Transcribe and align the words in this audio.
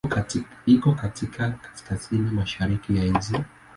Iko 0.65 0.91
katika 0.93 1.49
kaskazini-mashariki 1.51 2.97
ya 2.97 3.03
nchi. 3.05 3.35